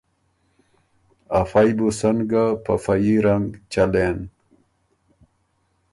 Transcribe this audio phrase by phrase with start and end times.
[1.39, 4.17] ا فئ بُو سن ګه په فه يي رنګ چلېن۔